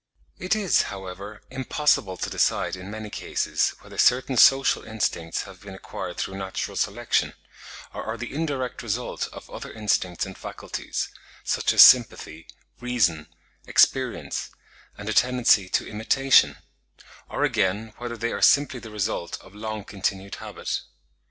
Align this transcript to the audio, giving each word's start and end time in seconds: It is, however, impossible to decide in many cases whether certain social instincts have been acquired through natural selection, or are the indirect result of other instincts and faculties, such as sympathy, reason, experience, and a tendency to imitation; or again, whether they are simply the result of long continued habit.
It 0.39 0.55
is, 0.55 0.81
however, 0.89 1.43
impossible 1.51 2.17
to 2.17 2.29
decide 2.31 2.75
in 2.75 2.89
many 2.89 3.11
cases 3.11 3.75
whether 3.81 3.99
certain 3.99 4.35
social 4.35 4.81
instincts 4.83 5.43
have 5.43 5.61
been 5.61 5.75
acquired 5.75 6.17
through 6.17 6.39
natural 6.39 6.75
selection, 6.75 7.35
or 7.93 8.03
are 8.03 8.17
the 8.17 8.33
indirect 8.33 8.81
result 8.81 9.27
of 9.31 9.47
other 9.51 9.71
instincts 9.71 10.25
and 10.25 10.35
faculties, 10.35 11.09
such 11.43 11.71
as 11.71 11.83
sympathy, 11.83 12.47
reason, 12.79 13.27
experience, 13.67 14.49
and 14.97 15.07
a 15.07 15.13
tendency 15.13 15.69
to 15.69 15.87
imitation; 15.87 16.57
or 17.29 17.43
again, 17.43 17.93
whether 17.99 18.17
they 18.17 18.31
are 18.31 18.41
simply 18.41 18.79
the 18.79 18.89
result 18.89 19.39
of 19.39 19.53
long 19.53 19.83
continued 19.83 20.33
habit. 20.37 20.81